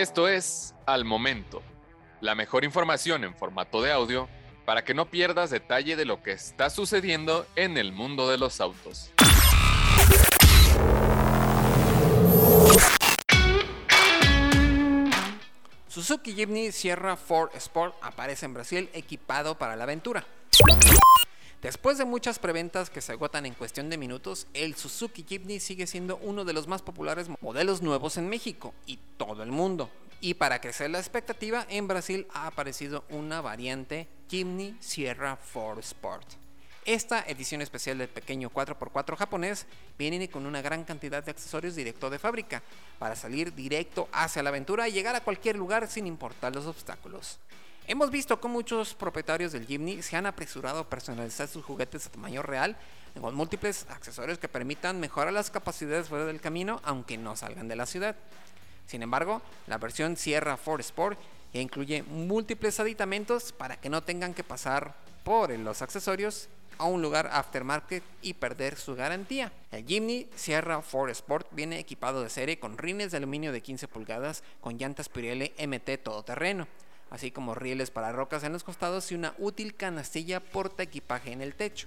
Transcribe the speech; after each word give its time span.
Esto 0.00 0.28
es 0.28 0.74
Al 0.86 1.04
Momento, 1.04 1.62
la 2.22 2.34
mejor 2.34 2.64
información 2.64 3.22
en 3.22 3.34
formato 3.34 3.82
de 3.82 3.92
audio 3.92 4.30
para 4.64 4.82
que 4.82 4.94
no 4.94 5.10
pierdas 5.10 5.50
detalle 5.50 5.94
de 5.94 6.06
lo 6.06 6.22
que 6.22 6.32
está 6.32 6.70
sucediendo 6.70 7.46
en 7.54 7.76
el 7.76 7.92
mundo 7.92 8.26
de 8.30 8.38
los 8.38 8.62
autos. 8.62 9.10
Suzuki 15.88 16.32
Jimny 16.32 16.72
Sierra 16.72 17.16
Ford 17.16 17.50
Sport 17.56 17.94
aparece 18.00 18.46
en 18.46 18.54
Brasil 18.54 18.88
equipado 18.94 19.58
para 19.58 19.76
la 19.76 19.84
aventura. 19.84 20.24
Después 21.62 21.98
de 21.98 22.06
muchas 22.06 22.38
preventas 22.38 22.88
que 22.88 23.02
se 23.02 23.12
agotan 23.12 23.44
en 23.44 23.52
cuestión 23.52 23.90
de 23.90 23.98
minutos, 23.98 24.46
el 24.54 24.76
Suzuki 24.76 25.26
Jimny 25.28 25.60
sigue 25.60 25.86
siendo 25.86 26.16
uno 26.22 26.46
de 26.46 26.54
los 26.54 26.66
más 26.66 26.80
populares 26.80 27.28
modelos 27.42 27.82
nuevos 27.82 28.16
en 28.16 28.30
México 28.30 28.72
y 28.86 28.98
todo 29.18 29.42
el 29.42 29.50
mundo. 29.50 29.90
Y 30.22 30.34
para 30.34 30.60
crecer 30.60 30.90
la 30.90 30.98
expectativa, 30.98 31.64
en 31.70 31.88
Brasil 31.88 32.26
ha 32.34 32.46
aparecido 32.46 33.04
una 33.08 33.40
variante 33.40 34.06
Jimny 34.28 34.76
Sierra 34.78 35.38
4 35.54 35.80
Sport. 35.80 36.26
Esta 36.84 37.24
edición 37.26 37.62
especial 37.62 37.96
del 37.96 38.08
pequeño 38.08 38.50
4x4 38.50 39.16
japonés 39.16 39.66
viene 39.98 40.28
con 40.28 40.44
una 40.44 40.60
gran 40.60 40.84
cantidad 40.84 41.24
de 41.24 41.30
accesorios 41.30 41.74
directo 41.74 42.10
de 42.10 42.18
fábrica 42.18 42.62
para 42.98 43.16
salir 43.16 43.54
directo 43.54 44.10
hacia 44.12 44.42
la 44.42 44.50
aventura 44.50 44.88
y 44.88 44.92
llegar 44.92 45.16
a 45.16 45.22
cualquier 45.22 45.56
lugar 45.56 45.88
sin 45.88 46.06
importar 46.06 46.54
los 46.54 46.66
obstáculos. 46.66 47.38
Hemos 47.86 48.10
visto 48.10 48.40
cómo 48.40 48.54
muchos 48.54 48.94
propietarios 48.94 49.52
del 49.52 49.66
Jimny 49.66 50.02
se 50.02 50.16
han 50.16 50.26
apresurado 50.26 50.80
a 50.80 50.90
personalizar 50.90 51.48
sus 51.48 51.64
juguetes 51.64 52.06
a 52.06 52.10
tamaño 52.10 52.42
real 52.42 52.76
con 53.18 53.34
múltiples 53.34 53.86
accesorios 53.88 54.38
que 54.38 54.48
permitan 54.48 55.00
mejorar 55.00 55.32
las 55.32 55.50
capacidades 55.50 56.08
fuera 56.08 56.26
del 56.26 56.42
camino 56.42 56.80
aunque 56.84 57.16
no 57.16 57.36
salgan 57.36 57.68
de 57.68 57.76
la 57.76 57.86
ciudad. 57.86 58.16
Sin 58.90 59.04
embargo, 59.04 59.40
la 59.68 59.78
versión 59.78 60.16
Sierra 60.16 60.58
4 60.62 60.80
Sport 60.80 61.16
incluye 61.52 62.02
múltiples 62.02 62.80
aditamentos 62.80 63.52
para 63.52 63.80
que 63.80 63.88
no 63.88 64.02
tengan 64.02 64.34
que 64.34 64.42
pasar 64.42 64.96
por 65.22 65.56
los 65.56 65.80
accesorios 65.80 66.48
a 66.76 66.86
un 66.86 67.00
lugar 67.00 67.30
aftermarket 67.32 68.02
y 68.20 68.34
perder 68.34 68.76
su 68.76 68.96
garantía. 68.96 69.52
El 69.70 69.86
Jimny 69.86 70.26
Sierra 70.34 70.82
4 70.82 71.12
Sport 71.12 71.46
viene 71.52 71.78
equipado 71.78 72.20
de 72.24 72.30
serie 72.30 72.58
con 72.58 72.78
rines 72.78 73.12
de 73.12 73.18
aluminio 73.18 73.52
de 73.52 73.60
15 73.60 73.86
pulgadas 73.86 74.42
con 74.60 74.76
llantas 74.76 75.08
Pirelli 75.08 75.52
MT 75.64 76.02
todoterreno 76.02 76.66
así 77.10 77.30
como 77.30 77.54
rieles 77.54 77.92
para 77.92 78.10
rocas 78.10 78.42
en 78.42 78.52
los 78.52 78.64
costados 78.64 79.12
y 79.12 79.14
una 79.14 79.34
útil 79.38 79.76
canastilla 79.76 80.40
porta 80.40 80.82
equipaje 80.82 81.32
en 81.32 81.42
el 81.42 81.54
techo. 81.54 81.86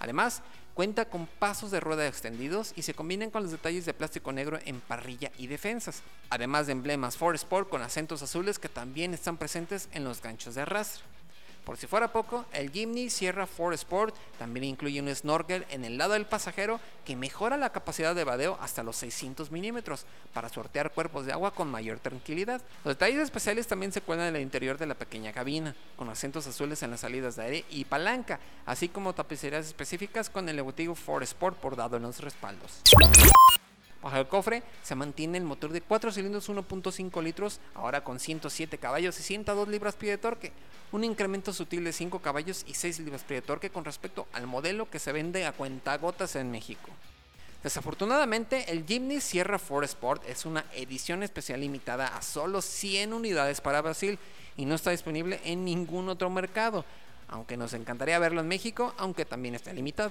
Además, 0.00 0.42
cuenta 0.74 1.04
con 1.04 1.26
pasos 1.26 1.70
de 1.70 1.80
rueda 1.80 2.06
extendidos 2.06 2.72
y 2.76 2.82
se 2.82 2.94
combinan 2.94 3.30
con 3.30 3.42
los 3.42 3.52
detalles 3.52 3.84
de 3.84 3.94
plástico 3.94 4.32
negro 4.32 4.58
en 4.64 4.80
parrilla 4.80 5.30
y 5.38 5.46
defensas, 5.46 6.02
además 6.30 6.66
de 6.66 6.72
emblemas 6.72 7.16
Ford 7.16 7.34
Sport 7.34 7.68
con 7.68 7.82
acentos 7.82 8.22
azules 8.22 8.58
que 8.58 8.68
también 8.68 9.14
están 9.14 9.36
presentes 9.36 9.88
en 9.92 10.04
los 10.04 10.22
ganchos 10.22 10.54
de 10.54 10.62
arrastre. 10.62 11.04
Por 11.64 11.76
si 11.76 11.86
fuera 11.86 12.12
poco, 12.12 12.44
el 12.52 12.70
Jimny 12.70 13.08
Sierra 13.08 13.46
4 13.46 13.74
Sport 13.74 14.14
también 14.38 14.64
incluye 14.64 15.00
un 15.00 15.14
snorkel 15.14 15.64
en 15.70 15.84
el 15.84 15.96
lado 15.96 16.14
del 16.14 16.26
pasajero 16.26 16.80
que 17.04 17.14
mejora 17.14 17.56
la 17.56 17.70
capacidad 17.70 18.14
de 18.14 18.24
vadeo 18.24 18.58
hasta 18.60 18.82
los 18.82 18.96
600 18.96 19.52
milímetros 19.52 20.04
para 20.34 20.48
sortear 20.48 20.90
cuerpos 20.90 21.24
de 21.24 21.32
agua 21.32 21.54
con 21.54 21.70
mayor 21.70 22.00
tranquilidad. 22.00 22.60
Los 22.84 22.94
detalles 22.94 23.20
especiales 23.20 23.68
también 23.68 23.92
se 23.92 24.00
cuelan 24.00 24.28
en 24.28 24.36
el 24.36 24.42
interior 24.42 24.76
de 24.76 24.86
la 24.86 24.94
pequeña 24.94 25.32
cabina, 25.32 25.76
con 25.96 26.08
acentos 26.08 26.46
azules 26.46 26.82
en 26.82 26.90
las 26.90 27.00
salidas 27.00 27.36
de 27.36 27.44
aire 27.44 27.64
y 27.70 27.84
palanca, 27.84 28.40
así 28.66 28.88
como 28.88 29.14
tapicerías 29.14 29.66
específicas 29.66 30.30
con 30.30 30.48
el 30.48 30.56
logotipo 30.56 30.94
Ford 30.94 31.22
Sport 31.22 31.62
bordado 31.62 31.96
en 31.96 32.02
los 32.02 32.20
respaldos. 32.20 32.82
Bajo 34.02 34.16
el 34.16 34.26
cofre 34.26 34.64
se 34.82 34.96
mantiene 34.96 35.38
el 35.38 35.44
motor 35.44 35.70
de 35.70 35.80
4 35.80 36.10
cilindros 36.10 36.48
1.5 36.48 37.22
litros, 37.22 37.60
ahora 37.74 38.02
con 38.02 38.18
107 38.18 38.76
caballos 38.78 39.18
y 39.20 39.22
102 39.22 39.68
libras-pie 39.68 40.10
de 40.10 40.18
torque, 40.18 40.52
un 40.90 41.04
incremento 41.04 41.52
sutil 41.52 41.84
de 41.84 41.92
5 41.92 42.18
caballos 42.18 42.64
y 42.66 42.74
6 42.74 42.98
libras-pie 43.00 43.36
de 43.36 43.46
torque 43.46 43.70
con 43.70 43.84
respecto 43.84 44.26
al 44.32 44.48
modelo 44.48 44.90
que 44.90 44.98
se 44.98 45.12
vende 45.12 45.46
a 45.46 45.52
cuentagotas 45.52 46.34
en 46.34 46.50
México. 46.50 46.90
Desafortunadamente, 47.62 48.72
el 48.72 48.84
Jimny 48.84 49.20
Sierra 49.20 49.56
4 49.56 49.84
Sport 49.84 50.28
es 50.28 50.46
una 50.46 50.64
edición 50.74 51.22
especial 51.22 51.60
limitada 51.60 52.08
a 52.08 52.22
solo 52.22 52.60
100 52.60 53.12
unidades 53.12 53.60
para 53.60 53.82
Brasil 53.82 54.18
y 54.56 54.64
no 54.64 54.74
está 54.74 54.90
disponible 54.90 55.40
en 55.44 55.64
ningún 55.64 56.08
otro 56.08 56.28
mercado, 56.28 56.84
aunque 57.28 57.56
nos 57.56 57.72
encantaría 57.72 58.18
verlo 58.18 58.40
en 58.40 58.48
México, 58.48 58.94
aunque 58.98 59.24
también 59.24 59.54
está 59.54 59.72
limitado. 59.72 60.10